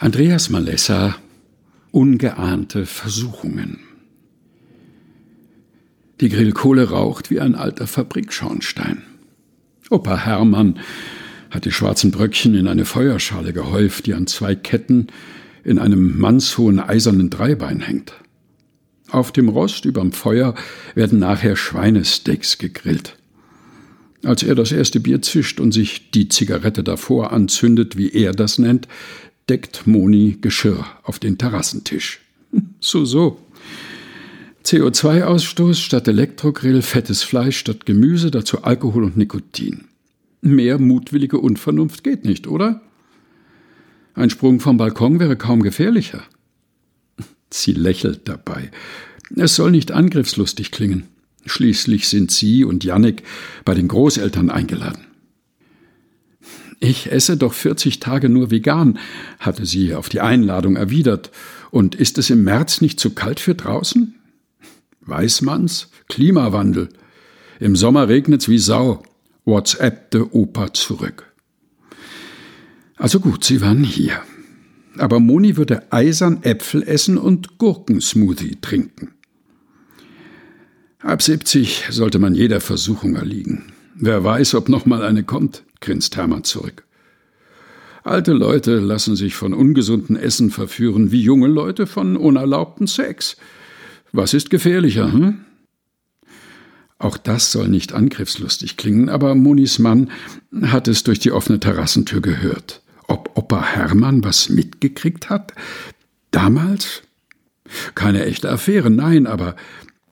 Andreas 0.00 0.48
Malessa 0.48 1.16
Ungeahnte 1.90 2.86
Versuchungen 2.86 3.80
Die 6.20 6.28
Grillkohle 6.28 6.90
raucht 6.90 7.30
wie 7.30 7.40
ein 7.40 7.56
alter 7.56 7.88
Fabrikschornstein. 7.88 9.02
Opa 9.90 10.16
Hermann 10.18 10.78
hat 11.50 11.64
die 11.64 11.72
schwarzen 11.72 12.12
Bröckchen 12.12 12.54
in 12.54 12.68
eine 12.68 12.84
Feuerschale 12.84 13.52
gehäuft, 13.52 14.06
die 14.06 14.14
an 14.14 14.28
zwei 14.28 14.54
Ketten 14.54 15.08
in 15.64 15.80
einem 15.80 16.16
mannshohen 16.16 16.78
eisernen 16.78 17.28
Dreibein 17.28 17.80
hängt. 17.80 18.12
Auf 19.10 19.32
dem 19.32 19.48
Rost 19.48 19.84
überm 19.84 20.12
Feuer 20.12 20.54
werden 20.94 21.18
nachher 21.18 21.56
Schweinesteaks 21.56 22.58
gegrillt. 22.58 23.16
Als 24.22 24.44
er 24.44 24.54
das 24.54 24.70
erste 24.70 25.00
Bier 25.00 25.22
zischt 25.22 25.58
und 25.58 25.72
sich 25.72 26.12
die 26.12 26.28
Zigarette 26.28 26.84
davor 26.84 27.32
anzündet, 27.32 27.96
wie 27.96 28.10
er 28.12 28.30
das 28.30 28.58
nennt, 28.58 28.86
deckt 29.48 29.86
Moni 29.86 30.38
Geschirr 30.40 30.86
auf 31.02 31.18
den 31.18 31.38
Terrassentisch. 31.38 32.20
So, 32.80 33.04
so. 33.04 33.38
CO2-Ausstoß 34.64 35.74
statt 35.74 36.08
Elektrogrill, 36.08 36.80
fettes 36.80 37.22
Fleisch 37.22 37.58
statt 37.58 37.84
Gemüse, 37.86 38.30
dazu 38.30 38.62
Alkohol 38.62 39.04
und 39.04 39.16
Nikotin. 39.16 39.84
Mehr 40.40 40.78
mutwillige 40.78 41.38
Unvernunft 41.38 42.04
geht 42.04 42.24
nicht, 42.24 42.46
oder? 42.46 42.80
Ein 44.14 44.30
Sprung 44.30 44.60
vom 44.60 44.76
Balkon 44.76 45.20
wäre 45.20 45.36
kaum 45.36 45.62
gefährlicher. 45.62 46.22
Sie 47.50 47.72
lächelt 47.72 48.28
dabei. 48.28 48.70
Es 49.36 49.56
soll 49.56 49.70
nicht 49.70 49.92
angriffslustig 49.92 50.70
klingen. 50.70 51.04
Schließlich 51.44 52.08
sind 52.08 52.30
Sie 52.30 52.64
und 52.64 52.84
Jannik 52.84 53.22
bei 53.64 53.74
den 53.74 53.88
Großeltern 53.88 54.50
eingeladen. 54.50 55.07
Ich 56.80 57.10
esse 57.10 57.36
doch 57.36 57.52
40 57.52 57.98
Tage 57.98 58.28
nur 58.28 58.50
vegan, 58.50 58.98
hatte 59.40 59.66
sie 59.66 59.94
auf 59.94 60.08
die 60.08 60.20
Einladung 60.20 60.76
erwidert. 60.76 61.30
Und 61.70 61.94
ist 61.94 62.18
es 62.18 62.30
im 62.30 62.44
März 62.44 62.80
nicht 62.80 63.00
zu 63.00 63.10
kalt 63.10 63.40
für 63.40 63.54
draußen? 63.54 64.14
Weiß 65.00 65.42
man's? 65.42 65.90
Klimawandel. 66.08 66.88
Im 67.60 67.74
Sommer 67.74 68.08
regnet's 68.08 68.48
wie 68.48 68.58
Sau. 68.58 69.02
WhatsAppte 69.44 70.34
Opa 70.34 70.72
zurück. 70.72 71.32
Also 72.96 73.18
gut, 73.20 73.44
sie 73.44 73.60
waren 73.60 73.82
hier. 73.82 74.20
Aber 74.98 75.20
Moni 75.20 75.56
würde 75.56 75.90
eisern 75.92 76.42
Äpfel 76.42 76.82
essen 76.82 77.18
und 77.18 77.58
Gurkensmoothie 77.58 78.58
trinken. 78.60 79.12
Ab 81.00 81.22
70 81.22 81.86
sollte 81.90 82.18
man 82.18 82.34
jeder 82.34 82.60
Versuchung 82.60 83.16
erliegen. 83.16 83.72
Wer 83.94 84.22
weiß, 84.22 84.54
ob 84.54 84.68
noch 84.68 84.86
mal 84.86 85.02
eine 85.02 85.22
kommt 85.24 85.62
grinst 85.80 86.16
Hermann 86.16 86.44
zurück. 86.44 86.84
Alte 88.04 88.32
Leute 88.32 88.78
lassen 88.78 89.16
sich 89.16 89.34
von 89.34 89.52
ungesunden 89.52 90.16
Essen 90.16 90.50
verführen, 90.50 91.12
wie 91.12 91.22
junge 91.22 91.48
Leute 91.48 91.86
von 91.86 92.16
unerlaubten 92.16 92.86
Sex. 92.86 93.36
Was 94.12 94.34
ist 94.34 94.50
gefährlicher, 94.50 95.12
hm? 95.12 95.44
Auch 96.98 97.16
das 97.16 97.52
soll 97.52 97.68
nicht 97.68 97.92
angriffslustig 97.92 98.76
klingen, 98.76 99.08
aber 99.08 99.34
Monis 99.34 99.78
Mann 99.78 100.10
hat 100.62 100.88
es 100.88 101.04
durch 101.04 101.20
die 101.20 101.30
offene 101.30 101.60
Terrassentür 101.60 102.20
gehört. 102.20 102.82
Ob 103.06 103.36
Opa 103.36 103.62
Hermann 103.62 104.24
was 104.24 104.48
mitgekriegt 104.48 105.30
hat? 105.30 105.52
Damals? 106.30 107.02
Keine 107.94 108.24
echte 108.24 108.50
Affäre, 108.50 108.90
nein, 108.90 109.26
aber 109.26 109.54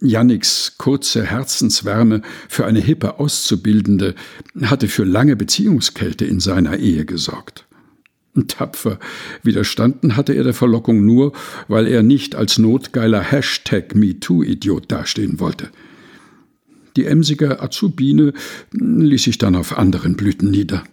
Janniks 0.00 0.76
kurze 0.78 1.24
Herzenswärme 1.24 2.22
für 2.48 2.66
eine 2.66 2.80
hippe 2.80 3.18
Auszubildende 3.18 4.14
hatte 4.62 4.88
für 4.88 5.04
lange 5.04 5.36
Beziehungskälte 5.36 6.24
in 6.24 6.40
seiner 6.40 6.78
Ehe 6.78 7.04
gesorgt. 7.04 7.66
Tapfer 8.48 8.98
widerstanden 9.42 10.16
hatte 10.16 10.34
er 10.34 10.44
der 10.44 10.52
Verlockung 10.52 11.04
nur, 11.04 11.32
weil 11.68 11.86
er 11.86 12.02
nicht 12.02 12.34
als 12.34 12.58
notgeiler 12.58 13.20
Hashtag 13.20 13.94
MeToo-Idiot 13.94 14.92
dastehen 14.92 15.40
wollte. 15.40 15.70
Die 16.96 17.06
emsige 17.06 17.60
Azubine 17.62 18.32
ließ 18.72 19.24
sich 19.24 19.38
dann 19.38 19.56
auf 19.56 19.78
anderen 19.78 20.16
Blüten 20.16 20.50
nieder. 20.50 20.84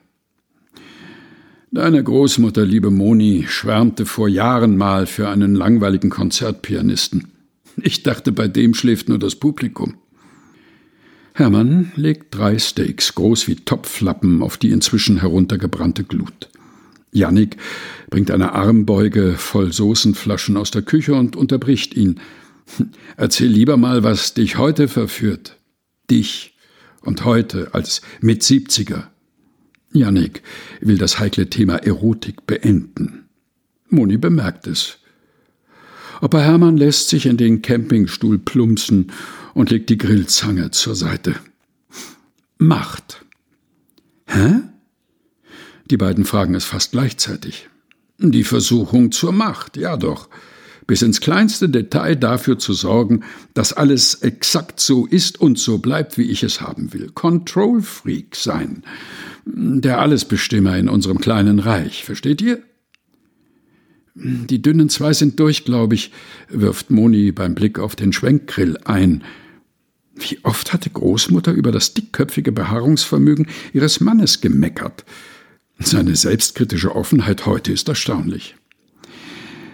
Deine 1.72 2.04
Großmutter, 2.04 2.66
liebe 2.66 2.92
Moni, 2.92 3.46
schwärmte 3.48 4.06
vor 4.06 4.30
Jahren 4.30 4.78
mal 4.78 5.08
für 5.08 5.30
einen 5.30 5.56
langweiligen 5.56 6.10
Konzertpianisten. 6.10 7.33
Ich 7.82 8.04
dachte, 8.04 8.32
bei 8.32 8.48
dem 8.48 8.74
schläft 8.74 9.10
nur 9.10 9.20
das 9.20 9.36
Publikum. 9.36 9.96
Hermann 11.34 11.92
legt 11.96 12.36
drei 12.36 12.60
Steaks, 12.60 13.16
groß 13.16 13.48
wie 13.48 13.56
Topflappen, 13.56 14.44
auf 14.44 14.58
die 14.58 14.70
inzwischen 14.70 15.20
heruntergebrannte 15.20 16.04
Glut. 16.04 16.50
Jannik 17.12 17.58
bringt 18.10 18.32
eine 18.32 18.54
Armbeuge 18.54 19.34
voll 19.34 19.72
Soßenflaschen 19.74 20.58
aus 20.58 20.72
der 20.72 20.84
Küche 20.84 21.16
und 21.16 21.36
unterbricht 21.36 21.96
ihn. 21.96 22.20
Erzähl 23.18 23.50
lieber 23.50 23.78
mal, 23.78 24.04
was 24.04 24.34
dich 24.34 24.58
heute 24.58 24.88
verführt. 24.88 25.58
Dich 26.10 26.56
und 27.02 27.26
heute 27.26 27.74
als 27.74 28.02
Mitsiebziger. 28.22 29.12
Jannik 29.92 30.42
will 30.82 30.98
das 30.98 31.20
heikle 31.20 31.50
Thema 31.50 31.78
Erotik 31.78 32.48
beenden. 32.48 33.26
Moni 33.90 34.18
bemerkt 34.18 34.68
es. 34.68 35.00
Opa 36.24 36.40
Hermann 36.40 36.78
lässt 36.78 37.10
sich 37.10 37.26
in 37.26 37.36
den 37.36 37.62
Campingstuhl 37.62 38.40
plumpsen 38.40 39.12
und 39.54 39.72
legt 39.72 39.90
die 39.90 39.98
Grillzange 39.98 40.72
zur 40.72 40.96
Seite. 40.96 41.36
Macht. 42.58 43.26
Hä? 44.26 44.62
Die 45.92 45.98
beiden 45.98 46.24
fragen 46.24 46.56
es 46.56 46.64
fast 46.64 46.94
gleichzeitig. 46.94 47.68
Die 48.20 48.46
Versuchung 48.46 49.12
zur 49.12 49.34
Macht, 49.34 49.76
ja 49.76 49.98
doch. 49.98 50.30
Bis 50.88 51.02
ins 51.02 51.20
kleinste 51.20 51.68
Detail 51.68 52.16
dafür 52.16 52.58
zu 52.58 52.72
sorgen, 52.72 53.26
dass 53.54 53.74
alles 53.74 54.16
exakt 54.16 54.80
so 54.80 55.06
ist 55.06 55.42
und 55.42 55.60
so 55.60 55.80
bleibt, 55.80 56.18
wie 56.18 56.32
ich 56.32 56.44
es 56.44 56.62
haben 56.62 56.94
will. 56.94 57.10
Control 57.14 57.82
Freak 57.82 58.38
sein. 58.38 58.84
Der 59.46 60.00
Allesbestimmer 60.00 60.78
in 60.78 60.88
unserem 60.88 61.20
kleinen 61.20 61.60
Reich, 61.60 62.06
versteht 62.06 62.42
ihr? 62.42 62.64
Die 64.16 64.62
dünnen 64.62 64.90
zwei 64.90 65.14
sind 65.14 65.40
durch, 65.40 65.66
glaube 65.66 65.96
ich, 65.96 66.12
wirft 66.50 66.92
Moni 66.92 67.32
beim 67.32 67.56
Blick 67.56 67.80
auf 67.80 67.96
den 67.96 68.14
Schwenkgrill 68.14 68.78
ein. 68.86 69.24
Wie 70.16 70.38
oft 70.44 70.72
hatte 70.72 70.92
Großmutter 70.92 71.52
über 71.52 71.72
das 71.72 71.96
dickköpfige 71.96 72.52
Beharrungsvermögen 72.52 73.48
ihres 73.74 74.00
Mannes 74.00 74.42
gemeckert. 74.42 75.04
Seine 75.80 76.16
selbstkritische 76.16 76.96
Offenheit 76.96 77.48
heute 77.48 77.74
ist 77.74 77.90
erstaunlich. 77.90 78.56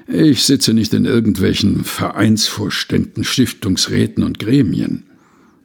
Ich 0.07 0.43
sitze 0.43 0.73
nicht 0.73 0.93
in 0.93 1.05
irgendwelchen 1.05 1.83
Vereinsvorständen, 1.83 3.23
Stiftungsräten 3.23 4.23
und 4.23 4.39
Gremien. 4.39 5.03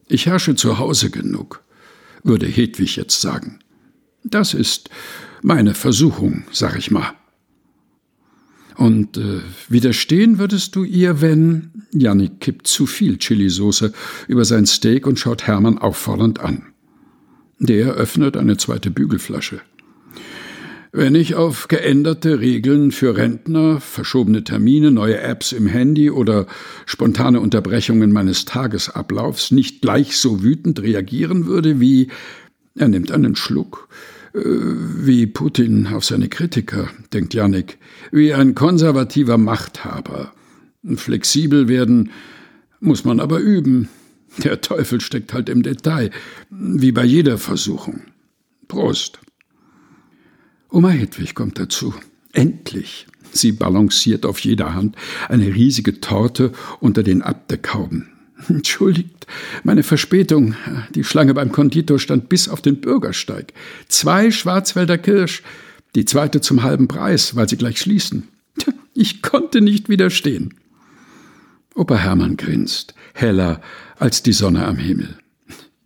Ich 0.08 0.26
herrsche 0.26 0.56
zu 0.56 0.78
Hause 0.78 1.10
genug, 1.10 1.62
würde 2.24 2.46
Hedwig 2.46 2.96
jetzt 2.96 3.20
sagen. 3.20 3.60
Das 4.24 4.52
ist 4.52 4.90
meine 5.40 5.74
Versuchung, 5.74 6.44
sag 6.50 6.76
ich 6.76 6.90
mal. 6.90 7.14
Und 8.76 9.16
äh, 9.16 9.40
widerstehen 9.68 10.38
würdest 10.38 10.74
du 10.76 10.84
ihr, 10.84 11.20
wenn. 11.20 11.70
Janik 11.92 12.40
kippt 12.40 12.66
zu 12.66 12.86
viel 12.86 13.18
Chilisauce 13.18 13.92
über 14.26 14.44
sein 14.44 14.66
Steak 14.66 15.06
und 15.06 15.18
schaut 15.18 15.46
Hermann 15.46 15.78
auffordernd 15.78 16.40
an. 16.40 16.66
Der 17.60 17.94
öffnet 17.94 18.36
eine 18.36 18.56
zweite 18.56 18.90
Bügelflasche. 18.90 19.60
Wenn 20.96 21.16
ich 21.16 21.34
auf 21.34 21.66
geänderte 21.66 22.38
Regeln 22.38 22.92
für 22.92 23.16
Rentner, 23.16 23.80
verschobene 23.80 24.44
Termine, 24.44 24.92
neue 24.92 25.18
Apps 25.18 25.50
im 25.50 25.66
Handy 25.66 26.10
oder 26.10 26.46
spontane 26.86 27.40
Unterbrechungen 27.40 28.12
meines 28.12 28.44
Tagesablaufs 28.44 29.50
nicht 29.50 29.82
gleich 29.82 30.16
so 30.16 30.44
wütend 30.44 30.80
reagieren 30.82 31.46
würde 31.46 31.80
wie. 31.80 32.08
Er 32.76 32.88
nimmt 32.88 33.10
einen 33.10 33.34
Schluck 33.34 33.88
wie 34.34 35.26
Putin 35.26 35.86
auf 35.86 36.04
seine 36.04 36.28
Kritiker, 36.28 36.88
denkt 37.12 37.34
Jannik, 37.34 37.78
wie 38.10 38.34
ein 38.34 38.54
konservativer 38.54 39.38
Machthaber. 39.38 40.32
Flexibel 40.96 41.68
werden 41.68 42.10
muss 42.80 43.04
man 43.04 43.20
aber 43.20 43.38
üben. 43.38 43.88
Der 44.42 44.60
Teufel 44.60 45.00
steckt 45.00 45.32
halt 45.32 45.48
im 45.48 45.62
Detail, 45.62 46.10
wie 46.50 46.90
bei 46.90 47.04
jeder 47.04 47.38
Versuchung. 47.38 48.02
Prost. 48.66 49.20
Oma 50.68 50.88
Hedwig 50.88 51.36
kommt 51.36 51.58
dazu. 51.60 51.94
Endlich. 52.32 53.06
Sie 53.30 53.52
balanciert 53.52 54.26
auf 54.26 54.40
jeder 54.40 54.74
Hand 54.74 54.96
eine 55.28 55.46
riesige 55.54 56.00
Torte 56.00 56.52
unter 56.80 57.04
den 57.04 57.22
Abdeckhauben. 57.22 58.08
Entschuldigt 58.48 59.26
meine 59.62 59.82
Verspätung. 59.82 60.54
Die 60.94 61.04
Schlange 61.04 61.34
beim 61.34 61.52
Konditor 61.52 61.98
stand 61.98 62.28
bis 62.28 62.48
auf 62.48 62.62
den 62.62 62.80
Bürgersteig. 62.80 63.52
Zwei 63.88 64.30
Schwarzwälder 64.30 64.98
Kirsch, 64.98 65.42
die 65.94 66.04
zweite 66.04 66.40
zum 66.40 66.62
halben 66.62 66.88
Preis, 66.88 67.36
weil 67.36 67.48
sie 67.48 67.56
gleich 67.56 67.80
schließen. 67.80 68.28
Ich 68.94 69.22
konnte 69.22 69.60
nicht 69.60 69.88
widerstehen. 69.88 70.54
Opa 71.74 71.96
Hermann 71.96 72.36
grinst, 72.36 72.94
heller 73.14 73.60
als 73.98 74.22
die 74.22 74.32
Sonne 74.32 74.64
am 74.64 74.76
Himmel. 74.76 75.18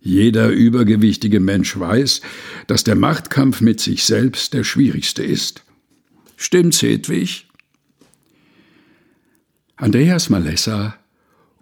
Jeder 0.01 0.49
übergewichtige 0.49 1.39
Mensch 1.39 1.77
weiß, 1.77 2.21
dass 2.67 2.83
der 2.83 2.95
Machtkampf 2.95 3.61
mit 3.61 3.81
sich 3.81 4.03
selbst 4.03 4.53
der 4.53 4.63
schwierigste 4.63 5.23
ist. 5.23 5.63
Stimmt's, 6.37 6.81
Hedwig? 6.81 7.47
Andreas 9.75 10.29
Malessa 10.29 10.95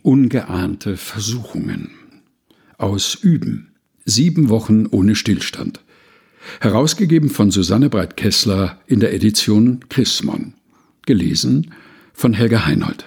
Ungeahnte 0.07 0.95
Versuchungen. 0.95 1.89
Aus 2.77 3.13
Üben. 3.13 3.74
Sieben 4.06 4.48
Wochen 4.48 4.86
ohne 4.86 5.15
Stillstand. 5.15 5.81
Herausgegeben 6.62 7.30
von 7.30 7.51
Susanne 7.51 7.89
Breit-Kessler 7.89 8.80
in 8.88 9.01
der 9.01 9.13
Edition 9.13 9.81
Chrismon 9.89 10.54
gelesen 11.06 11.74
von 12.13 12.31
Helga 12.31 12.65
Heinold 12.65 13.04